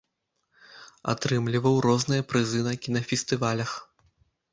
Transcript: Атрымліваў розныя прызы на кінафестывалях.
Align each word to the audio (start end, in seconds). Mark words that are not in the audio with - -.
Атрымліваў 1.13 1.75
розныя 1.87 2.25
прызы 2.31 2.61
на 2.69 2.73
кінафестывалях. 2.87 3.75